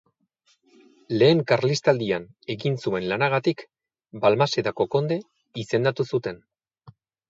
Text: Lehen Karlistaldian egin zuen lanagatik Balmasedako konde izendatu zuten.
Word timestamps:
Lehen 1.21 1.43
Karlistaldian 1.51 2.25
egin 2.55 2.79
zuen 2.85 3.07
lanagatik 3.13 3.63
Balmasedako 4.27 4.93
konde 4.99 5.23
izendatu 5.69 6.13
zuten. 6.15 6.47